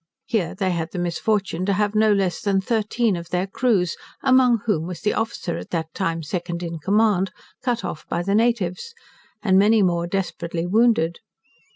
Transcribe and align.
Here 0.25 0.55
they 0.55 0.71
had 0.71 0.89
the 0.93 0.97
misfortune 0.97 1.63
to 1.67 1.73
have 1.73 1.93
no 1.93 2.11
less 2.11 2.41
than 2.41 2.59
thirteen 2.59 3.15
of 3.15 3.29
their 3.29 3.45
crews, 3.45 3.95
among 4.23 4.61
whom 4.65 4.87
was 4.87 5.01
the 5.01 5.13
officer 5.13 5.57
at 5.57 5.69
that 5.69 5.93
time 5.93 6.23
second 6.23 6.63
in 6.63 6.79
command, 6.79 7.29
cut 7.61 7.85
off 7.85 8.09
by 8.09 8.23
the 8.23 8.33
natives, 8.33 8.95
and 9.43 9.59
many 9.59 9.83
more 9.83 10.07
desperately 10.07 10.65
wounded. 10.65 11.19